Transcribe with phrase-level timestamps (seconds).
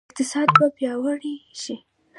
[0.09, 1.75] اقتصاد به پیاوړی شي؟